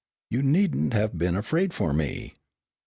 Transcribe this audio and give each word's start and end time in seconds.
You 0.31 0.41
needn't 0.41 0.93
have 0.93 1.15
been 1.15 1.35
afraid 1.35 1.75
for 1.75 1.93
me." 1.93 2.33